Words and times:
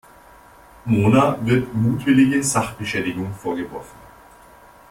Mona 0.87 1.37
wird 1.45 1.75
mutwillige 1.75 2.41
Sachbeschädigung 2.43 3.31
vorgeworfen. 3.35 3.99